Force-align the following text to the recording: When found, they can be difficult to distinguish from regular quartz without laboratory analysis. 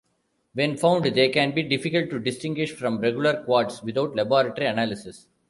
When 0.55 0.77
found, 0.77 1.05
they 1.05 1.29
can 1.29 1.51
be 1.53 1.61
difficult 1.61 2.09
to 2.09 2.17
distinguish 2.17 2.71
from 2.71 2.99
regular 3.01 3.43
quartz 3.43 3.83
without 3.83 4.15
laboratory 4.15 4.65
analysis. 4.65 5.27